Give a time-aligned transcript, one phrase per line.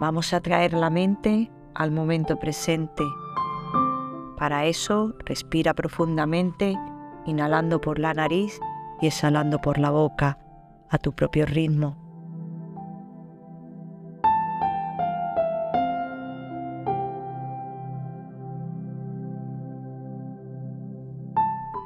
[0.00, 3.04] Vamos a traer la mente al momento presente.
[4.38, 6.74] Para eso, respira profundamente,
[7.26, 8.58] inhalando por la nariz
[9.02, 10.38] y exhalando por la boca,
[10.88, 11.98] a tu propio ritmo.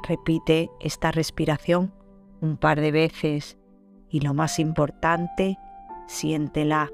[0.07, 1.93] Repite esta respiración
[2.39, 3.57] un par de veces
[4.09, 5.57] y lo más importante,
[6.07, 6.89] siéntela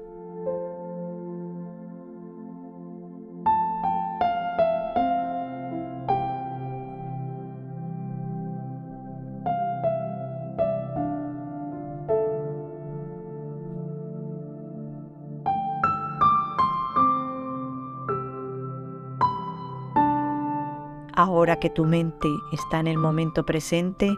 [21.14, 24.16] Ahora que tu mente está en el momento presente,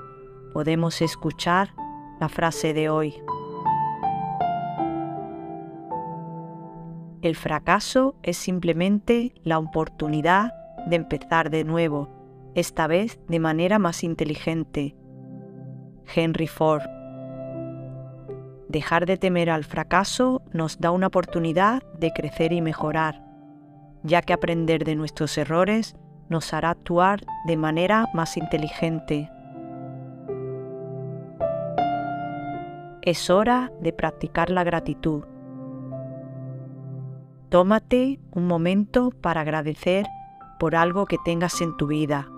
[0.53, 1.75] podemos escuchar
[2.21, 3.15] la frase de hoy.
[7.21, 10.53] El fracaso es simplemente la oportunidad
[10.87, 14.95] de empezar de nuevo, esta vez de manera más inteligente.
[16.15, 16.83] Henry Ford.
[18.69, 23.25] Dejar de temer al fracaso nos da una oportunidad de crecer y mejorar,
[24.05, 25.97] ya que aprender de nuestros errores
[26.29, 29.31] nos hará actuar de manera más inteligente.
[33.03, 35.25] Es hora de practicar la gratitud.
[37.51, 40.07] Tómate un momento para agradecer
[40.59, 42.29] por algo que tengas en tu vida.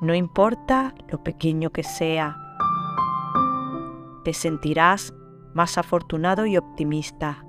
[0.00, 2.36] No importa lo pequeño que sea,
[4.24, 5.14] te sentirás
[5.54, 7.44] más afortunado y optimista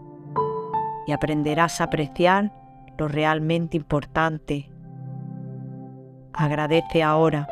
[1.07, 2.51] y aprenderás a apreciar
[2.97, 4.69] lo realmente importante.
[6.34, 7.47] Agradece ahora.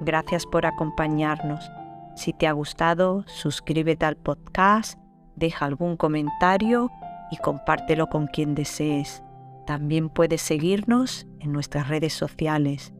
[0.00, 1.70] Gracias por acompañarnos.
[2.18, 4.98] Si te ha gustado, suscríbete al podcast,
[5.36, 6.90] deja algún comentario
[7.30, 9.22] y compártelo con quien desees.
[9.68, 12.92] También puedes seguirnos en nuestras redes sociales.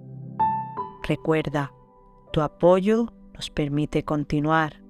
[1.02, 1.72] Recuerda,
[2.32, 4.84] tu apoyo nos permite continuar.